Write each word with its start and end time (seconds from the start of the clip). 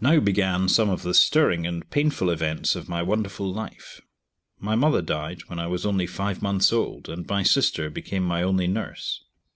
Now 0.00 0.20
began 0.20 0.70
some 0.70 0.88
of 0.88 1.02
the 1.02 1.12
stirring 1.12 1.66
and 1.66 1.90
painful 1.90 2.30
events 2.30 2.76
of 2.76 2.88
my 2.88 3.02
wonderful 3.02 3.52
life. 3.52 4.00
My 4.58 4.74
mother 4.74 5.02
died 5.02 5.42
when 5.48 5.58
I 5.58 5.66
was 5.66 5.84
only 5.84 6.06
five 6.06 6.40
months 6.40 6.72
old, 6.72 7.10
and 7.10 7.26
my 7.26 7.42
sister 7.42 7.90
became 7.90 8.22
my 8.22 8.42
only 8.42 8.68
nurse. 8.68 9.22